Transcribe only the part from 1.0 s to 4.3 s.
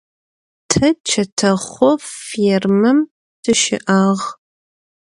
чэтэхъо фермэм тыщыӏагъ.